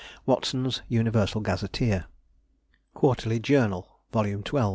[0.25, 2.05] Watson's Universal Gazetteer.
[2.95, 4.41] Quarterly Journal, Vol.
[4.43, 4.61] XII.